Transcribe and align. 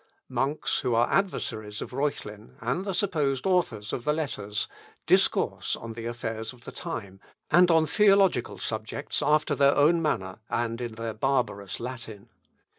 Monks, 0.29 0.79
who 0.79 0.95
are 0.95 1.11
adversaries 1.13 1.79
of 1.79 1.93
Reuchlin, 1.93 2.55
and 2.59 2.85
the 2.85 2.93
supposed 2.95 3.45
authors 3.45 3.93
of 3.93 4.03
the 4.03 4.13
letters, 4.13 4.67
discourse 5.05 5.75
on 5.75 5.93
the 5.93 6.07
affairs 6.07 6.53
of 6.53 6.61
the 6.61 6.71
time, 6.71 7.19
and 7.51 7.69
on 7.69 7.85
theological 7.85 8.57
subjects 8.57 9.21
after 9.21 9.53
their 9.53 9.75
own 9.77 10.01
manner, 10.01 10.39
and 10.49 10.81
in 10.81 10.93
their 10.93 11.13
barbarous 11.13 11.79
Latin. 11.79 12.29